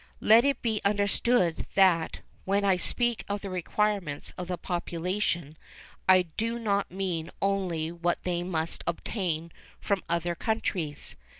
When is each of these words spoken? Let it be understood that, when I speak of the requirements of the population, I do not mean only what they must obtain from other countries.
Let 0.19 0.43
it 0.45 0.63
be 0.63 0.81
understood 0.83 1.67
that, 1.75 2.21
when 2.43 2.65
I 2.65 2.75
speak 2.75 3.23
of 3.29 3.41
the 3.41 3.51
requirements 3.51 4.33
of 4.35 4.47
the 4.47 4.57
population, 4.57 5.59
I 6.09 6.23
do 6.23 6.57
not 6.57 6.89
mean 6.89 7.29
only 7.39 7.91
what 7.91 8.23
they 8.23 8.41
must 8.41 8.83
obtain 8.87 9.51
from 9.79 10.03
other 10.09 10.33
countries. 10.33 11.15